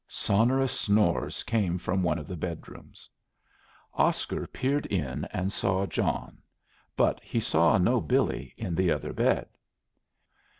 Sonorous 0.07 0.71
snores 0.73 1.43
came 1.43 1.77
from 1.77 2.01
one 2.01 2.17
of 2.17 2.25
the 2.25 2.35
bedrooms. 2.35 3.07
Oscar 3.93 4.47
peered 4.47 4.87
in 4.87 5.25
and 5.25 5.53
saw 5.53 5.85
John; 5.85 6.41
but 6.97 7.19
he 7.21 7.39
saw 7.39 7.77
no 7.77 8.01
Billy 8.01 8.55
in 8.57 8.73
the 8.73 8.89
other 8.89 9.13
bed. 9.13 9.47